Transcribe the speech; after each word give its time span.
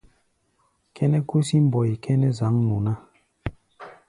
Kʼɛ́nɛ́ 0.95 1.21
kúsí 1.29 1.57
mbɔi 1.65 1.91
kʼɛ́nɛ́ 2.03 2.31
zǎŋnu 2.37 2.75
ná. 2.85 2.93